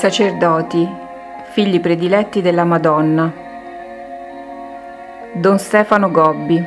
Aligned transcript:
sacerdoti, 0.00 0.88
figli 1.52 1.78
prediletti 1.78 2.40
della 2.40 2.64
Madonna. 2.64 3.30
Don 5.34 5.58
Stefano 5.58 6.10
Gobbi. 6.10 6.64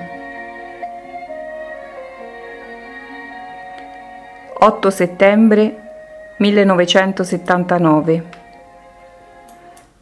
8 4.60 4.90
settembre 4.92 6.36
1979. 6.38 8.30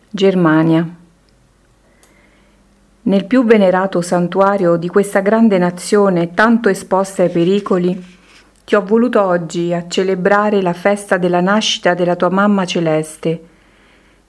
Germania. 0.09 0.85
Nel 3.03 3.25
più 3.25 3.45
venerato 3.45 4.01
santuario 4.01 4.75
di 4.75 4.89
questa 4.89 5.21
grande 5.21 5.57
nazione 5.57 6.33
tanto 6.33 6.67
esposta 6.67 7.23
ai 7.23 7.29
pericoli, 7.29 8.19
ti 8.71 8.77
ho 8.77 8.85
voluto 8.85 9.21
oggi 9.21 9.73
a 9.73 9.85
celebrare 9.89 10.61
la 10.61 10.71
festa 10.71 11.17
della 11.17 11.41
nascita 11.41 11.93
della 11.93 12.15
tua 12.15 12.29
mamma 12.29 12.63
celeste. 12.63 13.41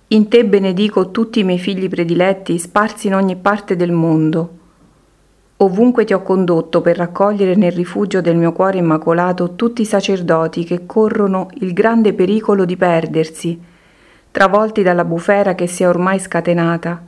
In 0.09 0.27
te 0.27 0.45
benedico 0.45 1.13
tutti 1.13 1.39
i 1.39 1.45
miei 1.45 1.61
figli 1.61 1.89
prediletti 1.89 2.59
sparsi 2.59 3.07
in 3.07 3.15
ogni 3.15 3.37
parte 3.37 3.77
del 3.77 3.93
mondo. 3.93 4.59
Ovunque 5.59 6.05
ti 6.05 6.13
ho 6.13 6.23
condotto 6.23 6.81
per 6.81 6.97
raccogliere 6.97 7.55
nel 7.55 7.71
rifugio 7.71 8.21
del 8.21 8.35
mio 8.35 8.51
cuore 8.51 8.79
immacolato 8.79 9.55
tutti 9.55 9.83
i 9.83 9.85
sacerdoti 9.85 10.65
che 10.65 10.87
corrono 10.87 11.47
il 11.61 11.73
grande 11.73 12.13
pericolo 12.13 12.65
di 12.65 12.77
perdersi, 12.77 13.63
travolti 14.33 14.83
dalla 14.83 15.05
bufera 15.05 15.55
che 15.55 15.69
si 15.69 15.85
è 15.85 15.89
ormai 15.89 16.19
scatenata. 16.19 17.01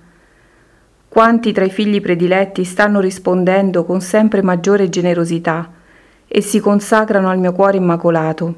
Quanti 1.08 1.50
tra 1.50 1.64
i 1.64 1.70
figli 1.70 2.00
prediletti 2.00 2.62
stanno 2.62 3.00
rispondendo 3.00 3.84
con 3.84 4.00
sempre 4.00 4.40
maggiore 4.40 4.88
generosità 4.88 5.82
e 6.36 6.40
si 6.40 6.58
consacrano 6.58 7.28
al 7.28 7.38
mio 7.38 7.52
cuore 7.52 7.76
immacolato. 7.76 8.54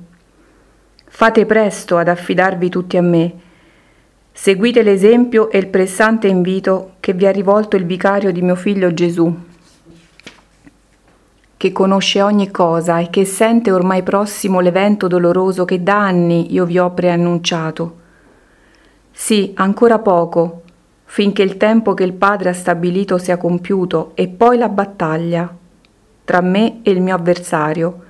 Fate 1.05 1.45
presto 1.45 1.99
ad 1.99 2.09
affidarvi 2.09 2.71
tutti 2.71 2.97
a 2.97 3.03
me. 3.03 3.35
Seguite 4.33 4.83
l'esempio 4.83 5.51
e 5.51 5.59
il 5.59 5.67
pressante 5.67 6.27
invito 6.27 6.93
che 7.01 7.13
vi 7.13 7.27
ha 7.27 7.31
rivolto 7.31 7.77
il 7.77 7.85
vicario 7.85 8.33
di 8.33 8.41
mio 8.41 8.55
figlio 8.55 8.95
Gesù, 8.95 9.31
che 11.59 11.73
conosce 11.73 12.23
ogni 12.23 12.51
cosa 12.51 12.99
e 12.99 13.11
che 13.11 13.27
sente 13.27 13.71
ormai 13.71 14.03
prossimo 14.03 14.61
l'evento 14.61 15.07
doloroso 15.07 15.67
che 15.67 15.83
da 15.83 15.99
anni 15.99 16.55
io 16.55 16.65
vi 16.65 16.79
ho 16.79 16.91
preannunciato. 16.93 17.97
Sì, 19.13 19.53
ancora 19.55 19.99
poco, 19.99 20.63
finché 21.05 21.43
il 21.43 21.59
tempo 21.59 21.93
che 21.93 22.05
il 22.05 22.15
Padre 22.15 22.49
ha 22.49 22.55
stabilito 22.55 23.19
sia 23.19 23.37
compiuto 23.37 24.13
e 24.15 24.29
poi 24.29 24.57
la 24.57 24.71
battaglia 24.71 25.65
tra 26.27 26.41
me 26.41 26.81
e 26.83 26.91
il 26.91 27.01
mio 27.01 27.15
avversario, 27.15 28.03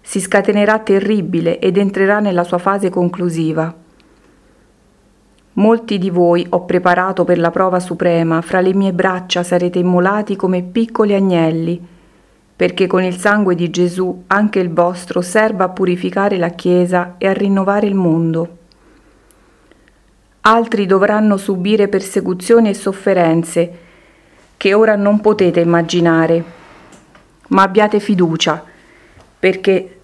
si 0.00 0.20
scatenerà 0.20 0.78
terribile 0.78 1.58
ed 1.58 1.76
entrerà 1.76 2.20
nella 2.20 2.44
sua 2.44 2.58
fase 2.58 2.88
conclusiva. 2.88 3.74
Molti 5.54 5.98
di 5.98 6.08
voi 6.08 6.46
ho 6.50 6.64
preparato 6.66 7.24
per 7.24 7.38
la 7.38 7.50
prova 7.50 7.80
suprema, 7.80 8.42
fra 8.42 8.60
le 8.60 8.72
mie 8.74 8.92
braccia 8.92 9.42
sarete 9.42 9.80
immolati 9.80 10.36
come 10.36 10.62
piccoli 10.62 11.14
agnelli, 11.14 11.84
perché 12.54 12.86
con 12.86 13.02
il 13.02 13.16
sangue 13.16 13.56
di 13.56 13.68
Gesù 13.70 14.22
anche 14.28 14.60
il 14.60 14.72
vostro 14.72 15.20
serva 15.20 15.64
a 15.64 15.70
purificare 15.70 16.36
la 16.36 16.50
Chiesa 16.50 17.16
e 17.18 17.26
a 17.26 17.32
rinnovare 17.32 17.88
il 17.88 17.96
mondo. 17.96 18.58
Altri 20.42 20.86
dovranno 20.86 21.36
subire 21.38 21.88
persecuzioni 21.88 22.68
e 22.68 22.74
sofferenze 22.74 23.78
che 24.56 24.74
ora 24.74 24.94
non 24.94 25.20
potete 25.20 25.58
immaginare 25.58 26.62
ma 27.48 27.62
abbiate 27.62 28.00
fiducia, 28.00 28.62
perché 29.38 30.00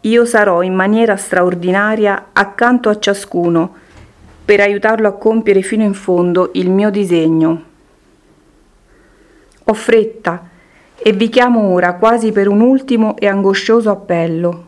io 0.00 0.24
sarò 0.24 0.62
in 0.62 0.74
maniera 0.74 1.16
straordinaria 1.16 2.28
accanto 2.32 2.88
a 2.88 2.98
ciascuno 2.98 3.74
per 4.44 4.60
aiutarlo 4.60 5.08
a 5.08 5.12
compiere 5.12 5.62
fino 5.62 5.82
in 5.82 5.94
fondo 5.94 6.50
il 6.54 6.70
mio 6.70 6.90
disegno. 6.90 7.62
Ho 9.64 9.74
fretta 9.74 10.48
e 10.96 11.12
vi 11.12 11.28
chiamo 11.28 11.68
ora 11.68 11.94
quasi 11.94 12.32
per 12.32 12.48
un 12.48 12.60
ultimo 12.60 13.16
e 13.16 13.26
angoscioso 13.26 13.90
appello. 13.90 14.64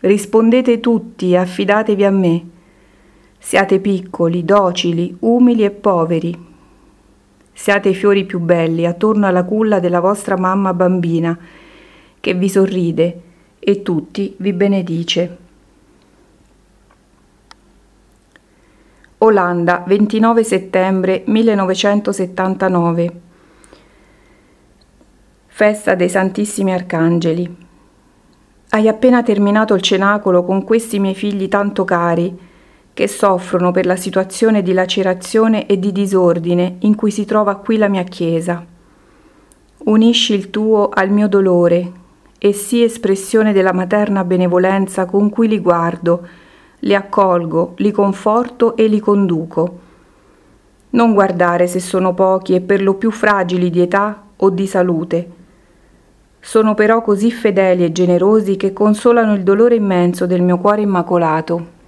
Rispondete 0.00 0.80
tutti 0.80 1.32
e 1.32 1.36
affidatevi 1.36 2.04
a 2.04 2.10
me. 2.10 2.46
Siate 3.38 3.80
piccoli, 3.80 4.44
docili, 4.44 5.16
umili 5.20 5.64
e 5.64 5.70
poveri 5.70 6.50
Siate 7.52 7.90
i 7.90 7.94
fiori 7.94 8.24
più 8.24 8.40
belli 8.40 8.86
attorno 8.86 9.26
alla 9.26 9.44
culla 9.44 9.78
della 9.80 10.00
vostra 10.00 10.36
mamma 10.36 10.74
bambina, 10.74 11.38
che 12.18 12.34
vi 12.34 12.48
sorride 12.48 13.20
e 13.58 13.82
tutti 13.82 14.34
vi 14.38 14.52
benedice. 14.52 15.36
Olanda, 19.18 19.84
29 19.86 20.42
settembre 20.42 21.22
1979. 21.26 23.20
Festa 25.46 25.94
dei 25.94 26.08
Santissimi 26.08 26.72
Arcangeli. 26.72 27.56
Hai 28.70 28.88
appena 28.88 29.22
terminato 29.22 29.74
il 29.74 29.82
cenacolo 29.82 30.42
con 30.44 30.64
questi 30.64 30.98
miei 30.98 31.14
figli 31.14 31.46
tanto 31.46 31.84
cari, 31.84 32.36
che 32.94 33.08
soffrono 33.08 33.70
per 33.70 33.86
la 33.86 33.96
situazione 33.96 34.62
di 34.62 34.72
lacerazione 34.72 35.66
e 35.66 35.78
di 35.78 35.92
disordine 35.92 36.76
in 36.80 36.94
cui 36.94 37.10
si 37.10 37.24
trova 37.24 37.56
qui 37.56 37.76
la 37.78 37.88
mia 37.88 38.04
Chiesa. 38.04 38.64
Unisci 39.84 40.34
il 40.34 40.50
tuo 40.50 40.90
al 40.90 41.10
mio 41.10 41.26
dolore 41.26 41.92
e 42.38 42.52
sii 42.52 42.84
espressione 42.84 43.52
della 43.52 43.72
materna 43.72 44.24
benevolenza 44.24 45.06
con 45.06 45.30
cui 45.30 45.48
li 45.48 45.58
guardo, 45.58 46.26
li 46.80 46.94
accolgo, 46.94 47.74
li 47.76 47.90
conforto 47.90 48.76
e 48.76 48.86
li 48.86 49.00
conduco. 49.00 49.78
Non 50.90 51.14
guardare 51.14 51.66
se 51.66 51.80
sono 51.80 52.12
pochi 52.12 52.54
e 52.54 52.60
per 52.60 52.82
lo 52.82 52.94
più 52.94 53.10
fragili 53.10 53.70
di 53.70 53.80
età 53.80 54.22
o 54.36 54.50
di 54.50 54.66
salute. 54.66 55.30
Sono 56.38 56.74
però 56.74 57.00
così 57.00 57.30
fedeli 57.30 57.84
e 57.84 57.92
generosi 57.92 58.56
che 58.56 58.72
consolano 58.72 59.34
il 59.34 59.42
dolore 59.42 59.76
immenso 59.76 60.26
del 60.26 60.42
mio 60.42 60.58
cuore 60.58 60.82
immacolato. 60.82 61.80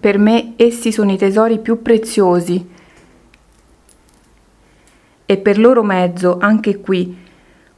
Per 0.00 0.18
me 0.18 0.52
essi 0.56 0.92
sono 0.92 1.12
i 1.12 1.16
tesori 1.16 1.58
più 1.58 1.82
preziosi 1.82 2.68
e 5.26 5.36
per 5.36 5.58
loro 5.58 5.82
mezzo, 5.82 6.38
anche 6.40 6.80
qui, 6.80 7.16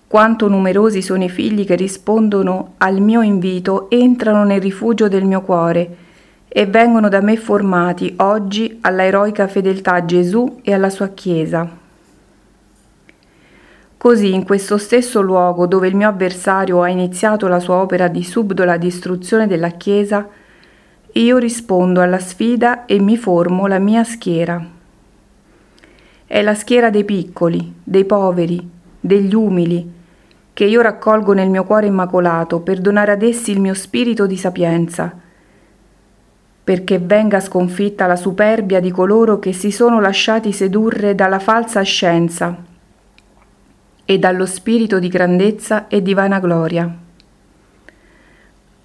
quanto 0.06 0.46
numerosi 0.46 1.02
sono 1.02 1.24
i 1.24 1.28
figli 1.28 1.64
che 1.64 1.76
rispondono 1.76 2.74
al 2.76 3.00
mio 3.00 3.22
invito, 3.22 3.88
entrano 3.90 4.44
nel 4.44 4.60
rifugio 4.60 5.08
del 5.08 5.24
mio 5.24 5.40
cuore 5.40 5.96
e 6.46 6.66
vengono 6.66 7.08
da 7.08 7.20
me 7.20 7.36
formati 7.36 8.14
oggi 8.18 8.78
alla 8.82 9.04
eroica 9.04 9.48
fedeltà 9.48 9.94
a 9.94 10.04
Gesù 10.04 10.60
e 10.62 10.74
alla 10.74 10.90
sua 10.90 11.08
Chiesa. 11.08 11.78
Così 13.96 14.34
in 14.34 14.44
questo 14.44 14.78
stesso 14.78 15.20
luogo 15.20 15.66
dove 15.66 15.88
il 15.88 15.96
mio 15.96 16.08
avversario 16.08 16.82
ha 16.82 16.88
iniziato 16.88 17.48
la 17.48 17.60
sua 17.60 17.76
opera 17.76 18.08
di 18.08 18.22
subdola 18.22 18.76
distruzione 18.76 19.46
della 19.46 19.70
Chiesa, 19.70 20.28
io 21.12 21.38
rispondo 21.38 22.00
alla 22.00 22.18
sfida 22.18 22.84
e 22.84 23.00
mi 23.00 23.16
formo 23.16 23.66
la 23.66 23.78
mia 23.78 24.04
schiera. 24.04 24.64
È 26.24 26.42
la 26.42 26.54
schiera 26.54 26.90
dei 26.90 27.04
piccoli, 27.04 27.74
dei 27.82 28.04
poveri, 28.04 28.68
degli 29.00 29.34
umili, 29.34 29.92
che 30.52 30.64
io 30.64 30.80
raccolgo 30.80 31.32
nel 31.32 31.50
mio 31.50 31.64
cuore 31.64 31.86
immacolato 31.86 32.60
per 32.60 32.80
donare 32.80 33.12
ad 33.12 33.22
essi 33.22 33.50
il 33.50 33.60
mio 33.60 33.74
spirito 33.74 34.26
di 34.26 34.36
sapienza, 34.36 35.12
perché 36.62 36.98
venga 36.98 37.40
sconfitta 37.40 38.06
la 38.06 38.16
superbia 38.16 38.78
di 38.78 38.92
coloro 38.92 39.40
che 39.40 39.52
si 39.52 39.72
sono 39.72 40.00
lasciati 40.00 40.52
sedurre 40.52 41.16
dalla 41.16 41.40
falsa 41.40 41.82
scienza 41.82 42.56
e 44.04 44.18
dallo 44.18 44.46
spirito 44.46 45.00
di 45.00 45.08
grandezza 45.08 45.88
e 45.88 46.02
di 46.02 46.14
vanagloria. 46.14 47.08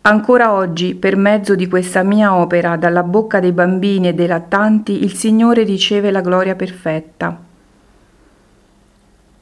Ancora 0.07 0.53
oggi, 0.53 0.93
per 0.93 1.15
mezzo 1.15 1.55
di 1.55 1.67
questa 1.67 2.03
mia 2.03 2.35
opera, 2.35 2.75
dalla 2.75 3.01
bocca 3.01 3.39
dei 3.39 3.51
bambini 3.51 4.09
e 4.09 4.13
dei 4.13 4.27
lattanti, 4.27 5.03
il 5.03 5.15
Signore 5.15 5.63
riceve 5.63 6.11
la 6.11 6.21
gloria 6.21 6.53
perfetta. 6.53 7.35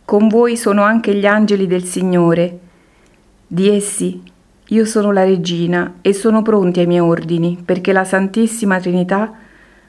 Con 0.05 0.29
voi 0.29 0.55
sono 0.55 0.83
anche 0.83 1.13
gli 1.15 1.25
angeli 1.25 1.67
del 1.67 1.83
Signore. 1.83 2.59
Di 3.45 3.75
essi 3.75 4.23
io 4.67 4.85
sono 4.85 5.11
la 5.11 5.25
regina 5.25 5.95
e 5.99 6.13
sono 6.13 6.41
pronti 6.41 6.79
ai 6.79 6.87
miei 6.87 7.01
ordini, 7.01 7.61
perché 7.63 7.91
la 7.91 8.05
Santissima 8.05 8.79
Trinità 8.79 9.33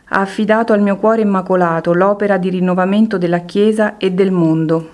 ha 0.07 0.21
affidato 0.21 0.73
al 0.73 0.83
mio 0.83 0.97
cuore 0.97 1.23
immacolato 1.23 1.93
l'opera 1.93 2.37
di 2.37 2.51
rinnovamento 2.51 3.17
della 3.17 3.43
Chiesa 3.43 3.97
e 3.97 4.11
del 4.11 4.33
mondo. 4.33 4.94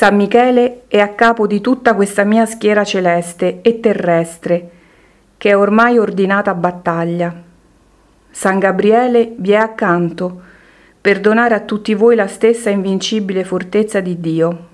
San 0.00 0.16
Michele 0.16 0.84
è 0.88 0.98
a 0.98 1.10
capo 1.10 1.46
di 1.46 1.60
tutta 1.60 1.94
questa 1.94 2.24
mia 2.24 2.46
schiera 2.46 2.84
celeste 2.84 3.60
e 3.60 3.80
terrestre, 3.80 4.70
che 5.36 5.50
è 5.50 5.54
ormai 5.54 5.98
ordinata 5.98 6.52
a 6.52 6.54
battaglia. 6.54 7.34
San 8.30 8.58
Gabriele 8.58 9.34
vi 9.36 9.50
è 9.50 9.56
accanto 9.56 10.40
per 10.98 11.20
donare 11.20 11.54
a 11.54 11.60
tutti 11.60 11.92
voi 11.92 12.16
la 12.16 12.28
stessa 12.28 12.70
invincibile 12.70 13.44
fortezza 13.44 14.00
di 14.00 14.18
Dio. 14.18 14.68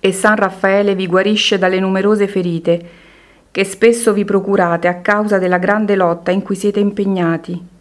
e 0.00 0.12
San 0.12 0.34
Raffaele 0.34 0.96
vi 0.96 1.06
guarisce 1.06 1.58
dalle 1.58 1.78
numerose 1.78 2.26
ferite 2.26 2.88
che 3.52 3.62
spesso 3.62 4.12
vi 4.12 4.24
procurate 4.24 4.88
a 4.88 4.96
causa 4.96 5.38
della 5.38 5.58
grande 5.58 5.94
lotta 5.94 6.32
in 6.32 6.42
cui 6.42 6.56
siete 6.56 6.80
impegnati. 6.80 7.78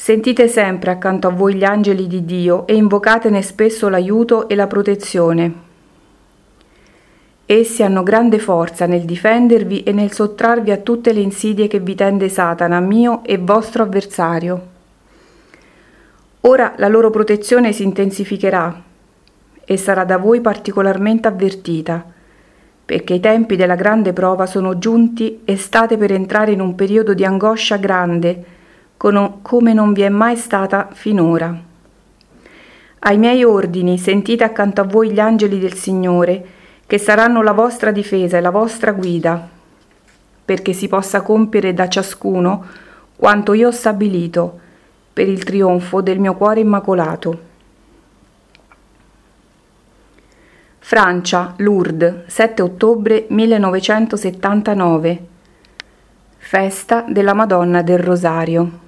Sentite 0.00 0.46
sempre 0.46 0.92
accanto 0.92 1.26
a 1.26 1.32
voi 1.32 1.54
gli 1.54 1.64
angeli 1.64 2.06
di 2.06 2.24
Dio 2.24 2.68
e 2.68 2.74
invocatene 2.76 3.42
spesso 3.42 3.88
l'aiuto 3.88 4.48
e 4.48 4.54
la 4.54 4.68
protezione. 4.68 5.52
Essi 7.44 7.82
hanno 7.82 8.04
grande 8.04 8.38
forza 8.38 8.86
nel 8.86 9.02
difendervi 9.02 9.82
e 9.82 9.90
nel 9.90 10.12
sottrarvi 10.12 10.70
a 10.70 10.76
tutte 10.76 11.12
le 11.12 11.18
insidie 11.18 11.66
che 11.66 11.80
vi 11.80 11.96
tende 11.96 12.28
Satana, 12.28 12.78
mio 12.78 13.24
e 13.24 13.38
vostro 13.38 13.82
avversario. 13.82 14.66
Ora 16.42 16.74
la 16.76 16.88
loro 16.88 17.10
protezione 17.10 17.72
si 17.72 17.82
intensificherà 17.82 18.82
e 19.64 19.76
sarà 19.76 20.04
da 20.04 20.16
voi 20.16 20.40
particolarmente 20.40 21.26
avvertita, 21.26 22.06
perché 22.84 23.14
i 23.14 23.20
tempi 23.20 23.56
della 23.56 23.74
grande 23.74 24.12
prova 24.12 24.46
sono 24.46 24.78
giunti 24.78 25.40
e 25.44 25.56
state 25.56 25.96
per 25.96 26.12
entrare 26.12 26.52
in 26.52 26.60
un 26.60 26.76
periodo 26.76 27.14
di 27.14 27.24
angoscia 27.24 27.76
grande, 27.78 28.56
come 28.98 29.72
non 29.72 29.92
vi 29.92 30.02
è 30.02 30.08
mai 30.08 30.36
stata 30.36 30.88
finora. 30.92 31.56
Ai 32.98 33.16
miei 33.16 33.44
ordini 33.44 33.96
sentite 33.96 34.42
accanto 34.42 34.80
a 34.80 34.84
voi 34.84 35.12
gli 35.12 35.20
angeli 35.20 35.60
del 35.60 35.74
Signore, 35.74 36.46
che 36.84 36.98
saranno 36.98 37.42
la 37.42 37.52
vostra 37.52 37.92
difesa 37.92 38.36
e 38.36 38.40
la 38.40 38.50
vostra 38.50 38.92
guida, 38.92 39.48
perché 40.44 40.72
si 40.72 40.88
possa 40.88 41.20
compiere 41.22 41.72
da 41.72 41.88
ciascuno 41.88 42.66
quanto 43.14 43.52
io 43.52 43.68
ho 43.68 43.72
stabilito 43.72 44.58
per 45.12 45.28
il 45.28 45.44
trionfo 45.44 46.00
del 46.00 46.18
mio 46.18 46.34
cuore 46.34 46.60
immacolato. 46.60 47.46
Francia, 50.78 51.54
Lourdes, 51.58 52.24
7 52.26 52.62
ottobre 52.62 53.26
1979. 53.28 55.26
Festa 56.38 57.04
della 57.06 57.34
Madonna 57.34 57.82
del 57.82 57.98
Rosario. 57.98 58.86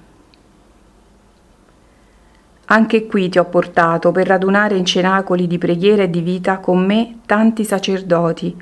Anche 2.72 3.06
qui 3.06 3.28
ti 3.28 3.40
ho 3.40 3.46
portato 3.46 4.12
per 4.12 4.28
radunare 4.28 4.76
in 4.76 4.84
cenacoli 4.84 5.48
di 5.48 5.58
preghiera 5.58 6.04
e 6.04 6.10
di 6.10 6.20
vita 6.20 6.58
con 6.58 6.86
me 6.86 7.18
tanti 7.26 7.64
sacerdoti, 7.64 8.56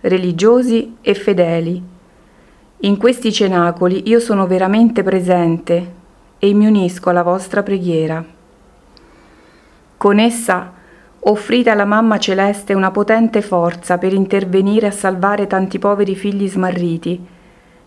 religiosi 0.00 0.96
e 1.00 1.14
fedeli. 1.14 1.80
In 2.78 2.96
questi 2.96 3.32
cenacoli 3.32 4.08
io 4.08 4.18
sono 4.18 4.48
veramente 4.48 5.04
presente 5.04 5.92
e 6.40 6.52
mi 6.54 6.66
unisco 6.66 7.10
alla 7.10 7.22
vostra 7.22 7.62
preghiera. 7.62 8.24
Con 9.96 10.18
essa 10.18 10.72
offrite 11.20 11.70
alla 11.70 11.84
Mamma 11.84 12.18
Celeste 12.18 12.74
una 12.74 12.90
potente 12.90 13.42
forza 13.42 13.96
per 13.96 14.12
intervenire 14.12 14.88
a 14.88 14.90
salvare 14.90 15.46
tanti 15.46 15.78
poveri 15.78 16.16
figli 16.16 16.48
smarriti 16.48 17.24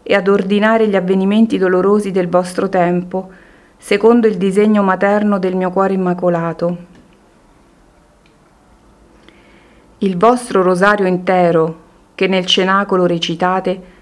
e 0.01 0.16
ad 0.16 0.30
ordinare 0.30 0.88
gli 0.88 0.95
avvenimenti 0.95 1.57
dolorosi 1.57 2.12
del 2.12 2.30
vostro 2.30 2.69
tempo, 2.69 3.44
secondo 3.77 4.27
il 4.27 4.38
disegno 4.38 4.83
materno 4.83 5.39
del 5.39 5.56
mio 5.56 5.69
cuore 5.72 5.94
immacolato. 5.94 6.77
Il 10.00 10.18
vostro 10.18 10.62
rosario 10.62 11.06
intero, 11.06 11.83
che 12.16 12.27
nel 12.27 12.45
cenacolo 12.45 13.06
recitate, 13.06 13.94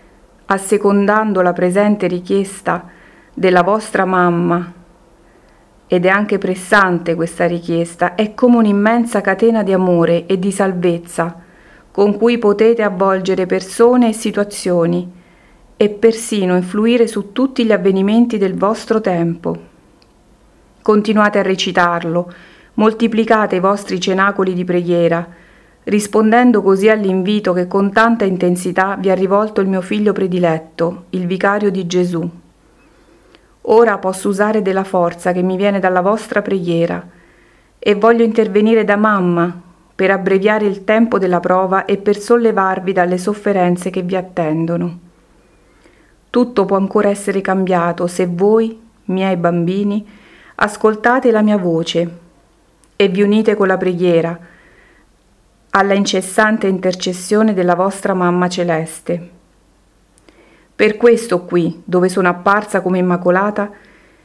assecondando 0.45 1.41
la 1.41 1.53
presente 1.53 2.07
richiesta 2.07 2.87
della 3.33 3.63
vostra 3.63 4.05
mamma, 4.05 4.73
ed 5.87 6.05
è 6.05 6.09
anche 6.09 6.37
pressante 6.37 7.15
questa 7.15 7.45
richiesta, 7.45 8.15
è 8.15 8.33
come 8.33 8.57
un'immensa 8.57 9.21
catena 9.21 9.63
di 9.63 9.73
amore 9.73 10.25
e 10.25 10.39
di 10.39 10.51
salvezza 10.51 11.41
con 11.93 12.17
cui 12.17 12.39
potete 12.39 12.81
avvolgere 12.81 13.45
persone 13.45 14.09
e 14.09 14.13
situazioni 14.13 15.21
e 15.83 15.89
persino 15.89 16.55
influire 16.55 17.07
su 17.07 17.33
tutti 17.33 17.65
gli 17.65 17.73
avvenimenti 17.73 18.37
del 18.37 18.55
vostro 18.55 19.01
tempo. 19.01 19.57
Continuate 20.81 21.39
a 21.39 21.41
recitarlo, 21.41 22.31
moltiplicate 22.75 23.57
i 23.57 23.59
vostri 23.59 23.99
cenacoli 23.99 24.53
di 24.53 24.63
preghiera, 24.63 25.27
rispondendo 25.83 26.61
così 26.61 26.87
all'invito 26.87 27.51
che 27.51 27.67
con 27.67 27.91
tanta 27.91 28.23
intensità 28.23 28.95
vi 28.97 29.09
ha 29.09 29.13
rivolto 29.13 29.59
il 29.59 29.67
mio 29.67 29.81
figlio 29.81 30.13
prediletto, 30.13 31.07
il 31.09 31.27
vicario 31.27 31.69
di 31.69 31.85
Gesù. 31.85 32.29
Ora 33.63 33.97
posso 33.97 34.29
usare 34.29 34.61
della 34.61 34.85
forza 34.85 35.33
che 35.33 35.41
mi 35.41 35.57
viene 35.57 35.79
dalla 35.79 36.01
vostra 36.01 36.41
preghiera 36.41 37.05
e 37.77 37.95
voglio 37.95 38.23
intervenire 38.23 38.85
da 38.85 38.95
mamma 38.95 39.53
per 39.93 40.11
abbreviare 40.11 40.65
il 40.65 40.85
tempo 40.85 41.19
della 41.19 41.41
prova 41.41 41.83
e 41.83 41.97
per 41.97 42.17
sollevarvi 42.17 42.93
dalle 42.93 43.17
sofferenze 43.17 43.89
che 43.89 44.01
vi 44.01 44.15
attendono. 44.15 45.02
Tutto 46.33 46.65
può 46.65 46.77
ancora 46.77 47.09
essere 47.09 47.41
cambiato 47.41 48.07
se 48.07 48.25
voi, 48.25 48.81
miei 49.05 49.37
bambini, 49.37 50.03
ascoltate 50.55 51.29
la 51.29 51.43
mia 51.43 51.57
voce 51.57 52.17
e 52.95 53.07
vi 53.07 53.21
unite 53.21 53.53
con 53.53 53.67
la 53.67 53.77
preghiera 53.77 54.39
alla 55.69 55.93
incessante 55.93 56.65
intercessione 56.65 57.53
della 57.53 57.75
vostra 57.75 58.15
mamma 58.15 58.49
celeste. 58.49 59.29
Per 60.75 60.97
questo 60.97 61.43
qui, 61.43 61.83
dove 61.85 62.09
sono 62.09 62.29
apparsa 62.29 62.81
come 62.81 62.97
immacolata, 62.97 63.69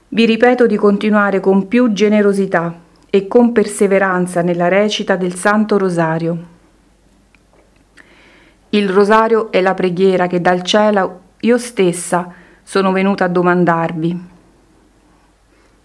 vi 0.09 0.25
ripeto 0.25 0.67
di 0.67 0.77
continuare 0.77 1.41
con 1.41 1.69
più 1.69 1.93
generosità 1.93 2.75
e 3.11 3.29
con 3.29 3.53
perseveranza 3.53 4.41
nella 4.41 4.69
recita 4.69 5.17
del 5.17 5.35
Santo 5.35 5.77
Rosario. 5.77 6.39
Il 8.71 8.89
rosario 8.89 9.53
è 9.53 9.61
la 9.61 9.75
preghiera 9.75 10.27
che 10.27 10.41
dal 10.41 10.63
cielo 10.63 11.27
io 11.41 11.59
stessa 11.59 12.33
sono 12.63 12.91
venuta 12.91 13.25
a 13.25 13.29
domandarvi. 13.29 14.21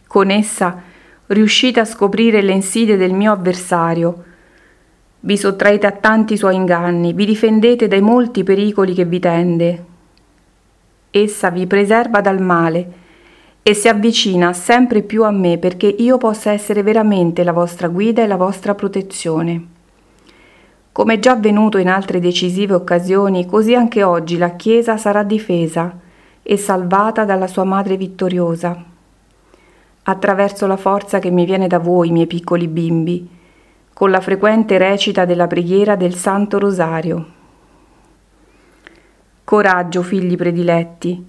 Con 0.07 0.29
essa 0.31 0.81
riuscite 1.27 1.79
a 1.79 1.85
scoprire 1.85 2.41
le 2.41 2.53
insidie 2.53 2.97
del 2.97 3.13
mio 3.13 3.31
avversario. 3.31 4.23
Vi 5.19 5.37
sottraete 5.37 5.87
a 5.87 5.91
tanti 5.91 6.37
suoi 6.37 6.55
inganni, 6.55 7.13
vi 7.13 7.25
difendete 7.25 7.87
dai 7.87 8.01
molti 8.01 8.43
pericoli 8.43 8.93
che 8.93 9.05
vi 9.05 9.19
tende. 9.19 9.85
Essa 11.11 11.49
vi 11.49 11.67
preserva 11.67 12.19
dal 12.21 12.41
male 12.41 12.91
e 13.61 13.73
si 13.73 13.87
avvicina 13.87 14.51
sempre 14.53 15.03
più 15.03 15.23
a 15.23 15.31
me 15.31 15.57
perché 15.57 15.87
io 15.87 16.17
possa 16.17 16.51
essere 16.51 16.83
veramente 16.83 17.43
la 17.43 17.53
vostra 17.53 17.87
guida 17.87 18.23
e 18.23 18.27
la 18.27 18.35
vostra 18.35 18.75
protezione. 18.75 19.72
Come 20.93 21.17
già 21.17 21.31
avvenuto 21.31 21.79
in 21.79 21.89
altre 21.89 22.19
decisive 22.19 22.75
occasioni, 22.75 23.47
così 23.47 23.73
anche 23.73 24.03
oggi 24.03 24.37
la 24.37 24.51
Chiesa 24.51 24.95
sarà 24.95 25.23
difesa 25.23 25.91
e 26.43 26.55
salvata 26.55 27.25
dalla 27.25 27.47
sua 27.47 27.63
Madre 27.63 27.97
vittoriosa 27.97 28.91
attraverso 30.03 30.67
la 30.67 30.77
forza 30.77 31.17
che 31.17 31.31
mi 31.31 31.45
viene 31.45 31.67
da 31.67 31.79
voi, 31.79 32.11
miei 32.11 32.27
piccoli 32.27 32.67
bimbi, 32.67 33.27
con 33.91 34.11
la 34.11 34.19
frequente 34.19 34.77
recita 34.77 35.25
della 35.25 35.47
preghiera 35.47 35.95
del 35.95 36.13
Santo 36.13 36.59
Rosario. 36.59 37.25
Coraggio, 39.43 40.03
figli 40.03 40.35
prediletti, 40.35 41.25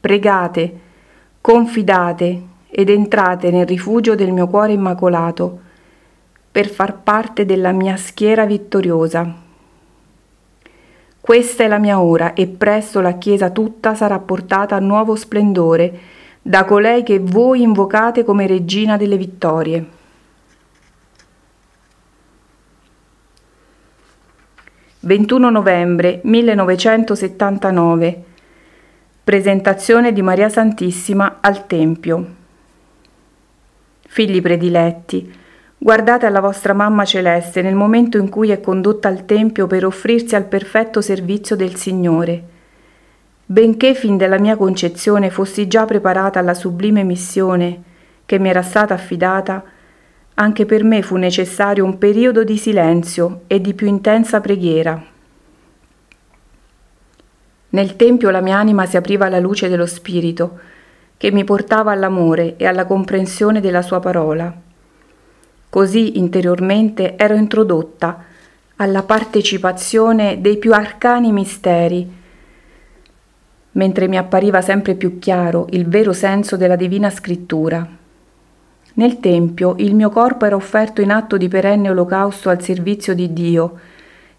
pregate, 0.00 0.80
confidate 1.40 2.42
ed 2.68 2.90
entrate 2.90 3.50
nel 3.50 3.66
rifugio 3.66 4.14
del 4.14 4.32
mio 4.32 4.48
cuore 4.48 4.72
immacolato 4.72 5.60
per 6.58 6.68
far 6.68 7.02
parte 7.04 7.44
della 7.44 7.70
mia 7.70 7.96
schiera 7.96 8.44
vittoriosa. 8.44 9.32
Questa 11.20 11.62
è 11.62 11.68
la 11.68 11.78
mia 11.78 12.00
ora 12.00 12.32
e 12.32 12.48
presto 12.48 13.00
la 13.00 13.16
Chiesa 13.16 13.50
tutta 13.50 13.94
sarà 13.94 14.18
portata 14.18 14.74
a 14.74 14.80
nuovo 14.80 15.14
splendore 15.14 16.00
da 16.42 16.64
colei 16.64 17.04
che 17.04 17.20
voi 17.20 17.62
invocate 17.62 18.24
come 18.24 18.48
regina 18.48 18.96
delle 18.96 19.16
vittorie. 19.16 19.86
«21 25.06 25.50
novembre 25.50 26.18
1979 26.24 28.24
Presentazione 29.22 30.12
di 30.12 30.22
Maria 30.22 30.48
Santissima 30.48 31.36
al 31.38 31.68
Tempio. 31.68 32.26
Figli 34.08 34.42
prediletti, 34.42 35.46
guardate 35.78 36.26
alla 36.26 36.40
vostra 36.40 36.72
mamma 36.74 37.04
celeste 37.04 37.62
nel 37.62 37.74
momento 37.74 38.18
in 38.18 38.28
cui 38.28 38.50
è 38.50 38.60
condotta 38.60 39.08
al 39.08 39.24
Tempio 39.24 39.66
per 39.66 39.86
offrirsi 39.86 40.34
al 40.34 40.44
perfetto 40.44 41.00
servizio 41.00 41.56
del 41.56 41.76
Signore 41.76 42.56
benché 43.50 43.94
fin 43.94 44.18
dalla 44.18 44.38
mia 44.38 44.56
concezione 44.56 45.30
fossi 45.30 45.68
già 45.68 45.86
preparata 45.86 46.38
alla 46.38 46.52
sublime 46.52 47.02
missione 47.02 47.82
che 48.26 48.38
mi 48.38 48.50
era 48.50 48.60
stata 48.60 48.92
affidata, 48.92 49.64
anche 50.34 50.66
per 50.66 50.84
me 50.84 51.00
fu 51.00 51.16
necessario 51.16 51.82
un 51.82 51.96
periodo 51.96 52.44
di 52.44 52.58
silenzio 52.58 53.44
e 53.46 53.58
di 53.62 53.72
più 53.72 53.86
intensa 53.86 54.42
preghiera. 54.42 55.02
Nel 57.70 57.96
Tempio 57.96 58.28
la 58.28 58.42
mia 58.42 58.58
anima 58.58 58.84
si 58.84 58.98
apriva 58.98 59.24
alla 59.24 59.40
luce 59.40 59.70
dello 59.70 59.86
Spirito, 59.86 60.58
che 61.16 61.32
mi 61.32 61.44
portava 61.44 61.90
all'amore 61.90 62.56
e 62.58 62.66
alla 62.66 62.84
comprensione 62.84 63.62
della 63.62 63.80
sua 63.80 63.98
parola. 63.98 64.67
Così 65.70 66.18
interiormente 66.18 67.16
ero 67.16 67.34
introdotta 67.34 68.24
alla 68.76 69.02
partecipazione 69.02 70.40
dei 70.40 70.56
più 70.56 70.72
arcani 70.72 71.30
misteri, 71.32 72.10
mentre 73.72 74.08
mi 74.08 74.16
appariva 74.16 74.60
sempre 74.62 74.94
più 74.94 75.18
chiaro 75.18 75.66
il 75.70 75.86
vero 75.86 76.12
senso 76.12 76.56
della 76.56 76.76
divina 76.76 77.10
scrittura. 77.10 77.86
Nel 78.94 79.20
Tempio 79.20 79.74
il 79.78 79.94
mio 79.94 80.08
corpo 80.10 80.46
era 80.46 80.56
offerto 80.56 81.00
in 81.02 81.10
atto 81.10 81.36
di 81.36 81.48
perenne 81.48 81.90
olocausto 81.90 82.48
al 82.48 82.62
servizio 82.62 83.14
di 83.14 83.32
Dio, 83.32 83.78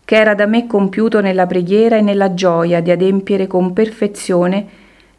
che 0.03 0.15
era 0.15 0.33
da 0.33 0.47
me 0.47 0.67
compiuto 0.67 1.21
nella 1.21 1.45
preghiera 1.45 1.97
e 1.97 2.01
nella 2.01 2.33
gioia 2.33 2.81
di 2.81 2.91
adempiere 2.91 3.45
con 3.45 3.71
perfezione 3.71 4.67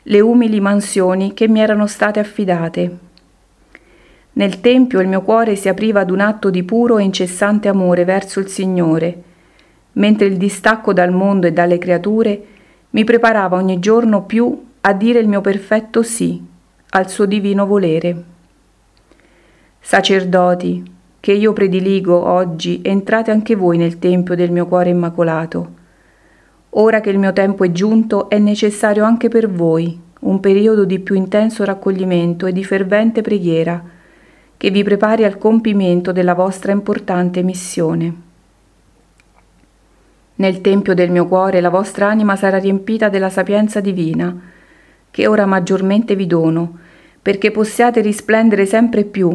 le 0.03 0.21
umili 0.21 0.61
mansioni 0.61 1.33
che 1.35 1.47
mi 1.47 1.61
erano 1.61 1.87
state 1.87 2.19
affidate. 2.19 3.10
Nel 4.41 4.63
Tempio 4.63 5.01
il 5.01 5.07
mio 5.07 5.21
cuore 5.21 5.55
si 5.55 5.69
apriva 5.69 6.01
ad 6.01 6.11
un 6.11 6.21
atto 6.21 6.49
di 6.49 6.63
puro 6.63 6.97
e 6.97 7.03
incessante 7.03 7.69
amore 7.69 8.07
verso 8.07 8.41
il 8.41 8.49
Signore, 8.49 9.23
mentre 9.93 10.29
il 10.29 10.39
distacco 10.39 10.95
dal 10.95 11.13
mondo 11.13 11.47
e 11.47 11.53
dalle 11.53 11.77
creature 11.77 12.43
mi 12.89 13.05
preparava 13.05 13.59
ogni 13.59 13.79
giorno 13.81 14.23
più 14.23 14.69
a 14.81 14.95
dire 14.95 15.19
il 15.19 15.29
mio 15.29 15.43
perfetto 15.43 16.03
sì 16.03 16.43
al 16.89 17.11
suo 17.11 17.27
divino 17.27 17.67
volere. 17.67 18.25
Sacerdoti, 19.79 20.91
che 21.21 21.33
io 21.33 21.53
prediligo 21.53 22.27
oggi, 22.27 22.81
entrate 22.83 23.31
anche 23.31 23.55
voi 23.55 23.77
nel 23.77 23.99
tempio 23.99 24.35
del 24.35 24.51
mio 24.51 24.65
cuore 24.65 24.89
immacolato. 24.89 25.69
Ora 26.71 27.03
che 27.03 27.11
il 27.11 27.19
mio 27.19 27.35
tempo 27.35 27.63
è 27.63 27.73
giunto, 27.73 28.31
è 28.31 28.39
necessario 28.39 29.05
anche 29.05 29.29
per 29.29 29.51
voi 29.51 30.01
un 30.21 30.41
periodo 30.41 30.87
di 30.87 30.99
più 30.99 31.15
intenso 31.15 31.63
raccoglimento 31.63 32.47
e 32.47 32.53
di 32.53 32.65
fervente 32.65 33.21
preghiera, 33.21 33.99
che 34.61 34.71
vi 34.71 34.83
prepari 34.83 35.25
al 35.25 35.39
compimento 35.39 36.13
della 36.13 36.35
vostra 36.35 36.71
importante 36.71 37.43
missione. 37.43 38.15
Nel 40.35 40.61
tempio 40.61 40.93
del 40.93 41.11
mio 41.11 41.27
cuore 41.27 41.63
la 41.63 41.71
vostra 41.71 42.11
anima 42.11 42.37
sarà 42.37 42.59
riempita 42.59 43.09
della 43.09 43.31
sapienza 43.31 43.81
divina, 43.81 44.39
che 45.11 45.27
ora 45.27 45.47
maggiormente 45.47 46.15
vi 46.15 46.27
dono, 46.27 46.77
perché 47.23 47.51
possiate 47.51 48.03
risplendere 48.03 48.67
sempre 48.67 49.05
più 49.05 49.35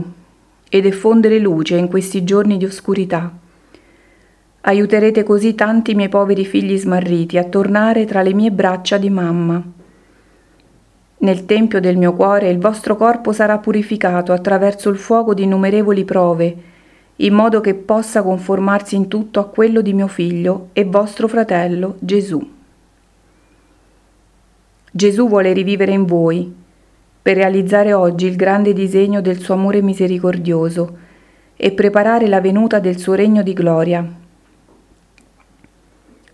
e 0.70 0.80
diffondere 0.80 1.40
luce 1.40 1.76
in 1.76 1.88
questi 1.88 2.24
giorni 2.24 2.58
di 2.58 2.66
oscurità. 2.66 3.36
Aiuterete 4.62 5.24
così 5.24 5.56
tanti 5.56 5.96
miei 5.96 6.10
poveri 6.10 6.46
figli 6.46 6.78
smarriti 6.78 7.40
a 7.40 7.46
tornare 7.46 8.06
tra 8.06 8.22
le 8.22 8.36
mie 8.36 8.52
braccia 8.52 9.00
di 9.00 9.10
mamma. 9.10 9.64
Nel 11.18 11.46
tempio 11.46 11.80
del 11.80 11.98
mio 11.98 12.14
cuore 12.14 12.50
il 12.50 12.60
vostro 12.60 12.96
corpo 12.96 13.32
sarà 13.32 13.58
purificato 13.58 14.34
attraverso 14.34 14.90
il 14.90 14.98
fuoco 14.98 15.34
di 15.34 15.44
innumerevoli 15.44 16.04
prove, 16.04 16.56
in 17.18 17.34
modo 17.34 17.62
che 17.62 17.74
possa 17.74 18.22
conformarsi 18.22 18.96
in 18.96 19.08
tutto 19.08 19.40
a 19.40 19.46
quello 19.46 19.82
di 19.82 19.94
mio 19.94 20.08
figlio 20.08 20.70
e 20.74 20.84
vostro 20.84 21.28
fratello 21.28 21.96
Gesù. 22.00 22.52
Gesù 24.92 25.28
vuole 25.28 25.54
rivivere 25.54 25.94
in 25.94 26.06
voi, 26.06 26.54
per 27.22 27.38
realizzare 27.38 27.94
oggi 27.94 28.28
il 28.28 28.36
grande 28.36 28.74
disegno 28.74 29.22
del 29.22 29.40
suo 29.40 29.56
amore 29.56 29.82
misericordioso 29.82 30.98
e 31.56 31.72
preparare 31.72 32.28
la 32.28 32.42
venuta 32.42 32.80
del 32.80 32.98
suo 32.98 33.14
regno 33.14 33.42
di 33.42 33.54
gloria. 33.54 34.06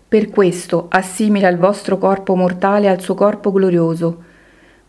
Per 0.08 0.28
questo 0.28 0.88
assimila 0.90 1.48
il 1.48 1.56
vostro 1.56 1.96
corpo 1.96 2.34
mortale 2.34 2.88
al 2.88 3.00
suo 3.00 3.14
corpo 3.14 3.50
glorioso, 3.52 4.30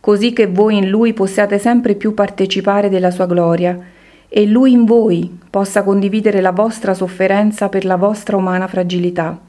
così 0.04 0.34
che 0.34 0.48
voi 0.48 0.76
in 0.76 0.90
lui 0.90 1.14
possiate 1.14 1.58
sempre 1.58 1.96
più 1.96 2.14
partecipare 2.14 2.90
della 2.90 3.10
sua 3.10 3.26
gloria 3.26 3.80
e 4.28 4.46
lui 4.46 4.74
in 4.74 4.84
voi 4.84 5.40
possa 5.50 5.82
condividere 5.82 6.42
la 6.42 6.52
vostra 6.52 6.94
sofferenza 6.94 7.70
per 7.70 7.86
la 7.86 7.96
vostra 7.96 8.36
umana 8.36 8.68
fragilità. 8.68 9.40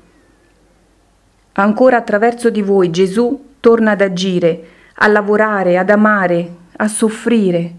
Ancora 1.54 1.96
attraverso 1.96 2.50
di 2.50 2.62
voi 2.62 2.90
Gesù 2.90 3.46
torna 3.58 3.90
ad 3.90 4.00
agire, 4.00 4.64
a 4.94 5.08
lavorare, 5.08 5.76
ad 5.76 5.90
amare, 5.90 6.54
a 6.76 6.86
soffrire, 6.86 7.74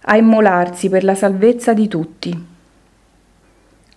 a 0.00 0.16
immolarsi 0.16 0.88
per 0.88 1.04
la 1.04 1.14
salvezza 1.14 1.74
di 1.74 1.88
tutti. 1.88 2.46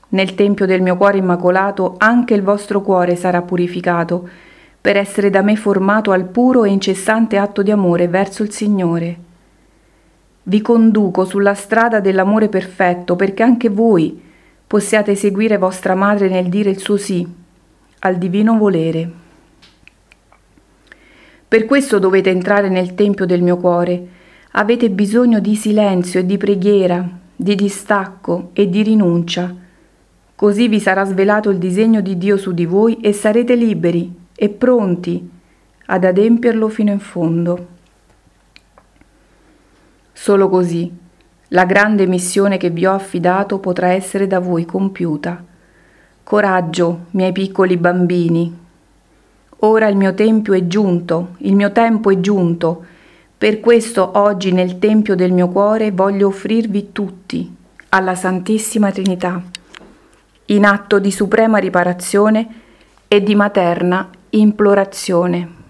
Nel 0.10 0.36
Tempio 0.36 0.66
del 0.66 0.82
mio 0.82 0.98
cuore 0.98 1.18
immacolato 1.18 1.96
anche 1.98 2.34
il 2.34 2.44
vostro 2.44 2.82
cuore 2.82 3.16
sarà 3.16 3.42
purificato, 3.42 4.28
per 4.82 4.98
essere 4.98 5.30
da 5.30 5.44
me 5.44 5.56
formato 5.56 6.12
al 6.12 6.26
puro 6.26 6.64
e 6.64 6.70
incessante 6.70 7.38
atto 7.38 7.62
di 7.62 7.70
amore 7.70 8.08
verso 8.08 8.42
il 8.42 8.52
Signore. 8.52 9.30
Vi 10.44 10.60
conduco 10.62 11.24
sulla 11.24 11.54
strada 11.54 12.00
dell'amore 12.00 12.50
perfetto 12.50 13.16
perché 13.16 13.44
anche 13.44 13.70
voi 13.70 14.20
possiate 14.66 15.14
seguire 15.14 15.58
vostra 15.58 15.94
madre 15.94 16.30
nel 16.30 16.50
dire 16.50 16.72
il 16.72 16.80
suo 16.80 16.98
sì 16.98 17.28
al 18.00 18.18
divino 18.18 18.58
volere. 18.58 19.12
Per 21.48 21.66
questo 21.66 22.00
dovete 22.00 22.32
entrare 22.32 22.68
nel 22.68 22.96
Tempio 22.96 23.28
del 23.28 23.44
mio 23.44 23.58
cuore. 23.58 24.08
Avete 24.54 24.90
bisogno 24.90 25.40
di 25.40 25.56
silenzio 25.56 26.22
e 26.22 26.26
di 26.26 26.38
preghiera, 26.38 27.08
di 27.36 27.54
distacco 27.54 28.50
e 28.54 28.68
di 28.68 28.82
rinuncia. 28.82 29.54
Così 30.34 30.68
vi 30.68 30.80
sarà 30.80 31.04
svelato 31.04 31.52
il 31.52 31.60
disegno 31.60 32.02
di 32.02 32.18
Dio 32.18 32.38
su 32.38 32.52
di 32.52 32.66
voi 32.66 32.98
e 33.00 33.14
sarete 33.14 33.54
liberi 33.54 34.21
e 34.42 34.50
pronti 34.50 35.30
ad 35.86 36.04
adempierlo 36.04 36.68
fino 36.68 36.92
in 36.92 37.00
fondo. 37.00 37.68
Solo 40.14 40.50
così 40.50 40.92
la 41.50 41.66
grande 41.66 42.08
missione 42.08 42.58
che 42.58 42.72
vi 42.72 42.88
ho 42.88 42.94
affidato 42.94 43.60
potrà 43.60 43.90
essere 43.90 44.26
da 44.26 44.40
voi 44.40 44.66
compiuta. 44.66 45.46
Coraggio, 46.24 47.06
miei 47.12 47.32
piccoli 47.32 47.78
bambini, 47.78 48.58
Ora 49.64 49.88
il 49.88 49.96
mio 49.96 50.16
tempio 50.16 50.54
è 50.54 50.66
giunto, 50.66 51.36
il 51.40 51.54
mio 51.54 51.72
tempo 51.72 52.10
è 52.10 52.20
giunto. 52.20 52.84
Per 53.38 53.60
questo 53.60 54.18
oggi 54.18 54.52
nel 54.52 54.80
tempio 54.80 55.16
del 55.16 55.32
mio 55.32 55.50
cuore 55.50 55.92
voglio 55.92 56.30
offrirvi 56.30 56.92
tutti 56.92 57.56
alla 57.90 58.16
Santissima 58.16 58.90
Trinità, 58.90 59.40
in 60.46 60.66
atto 60.66 60.98
di 60.98 61.12
suprema 61.12 61.60
riparazione 61.60 62.48
e 63.08 63.22
di 63.22 63.36
materna 63.36 64.10
implorazione. 64.32 65.61